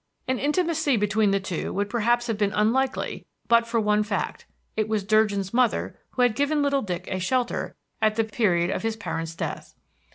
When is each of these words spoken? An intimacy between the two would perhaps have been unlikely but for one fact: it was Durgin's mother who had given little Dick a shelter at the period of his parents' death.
An 0.27 0.39
intimacy 0.39 0.97
between 0.97 1.29
the 1.29 1.39
two 1.39 1.71
would 1.73 1.87
perhaps 1.87 2.25
have 2.25 2.35
been 2.39 2.53
unlikely 2.53 3.27
but 3.47 3.67
for 3.67 3.79
one 3.79 4.01
fact: 4.01 4.47
it 4.75 4.87
was 4.89 5.03
Durgin's 5.03 5.53
mother 5.53 5.95
who 6.13 6.23
had 6.23 6.33
given 6.33 6.63
little 6.63 6.81
Dick 6.81 7.05
a 7.07 7.19
shelter 7.19 7.75
at 8.01 8.15
the 8.15 8.23
period 8.23 8.71
of 8.71 8.81
his 8.81 8.95
parents' 8.95 9.35
death. 9.35 9.75